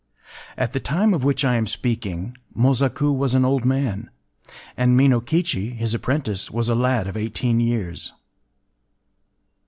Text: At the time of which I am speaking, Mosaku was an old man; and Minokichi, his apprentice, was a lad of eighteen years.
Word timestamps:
At 0.57 0.73
the 0.73 0.79
time 0.79 1.13
of 1.13 1.23
which 1.23 1.45
I 1.45 1.57
am 1.57 1.67
speaking, 1.67 2.35
Mosaku 2.57 3.15
was 3.15 3.35
an 3.35 3.45
old 3.45 3.65
man; 3.65 4.09
and 4.75 4.97
Minokichi, 4.97 5.75
his 5.75 5.93
apprentice, 5.93 6.49
was 6.49 6.69
a 6.69 6.73
lad 6.73 7.05
of 7.05 7.15
eighteen 7.15 7.59
years. 7.59 8.11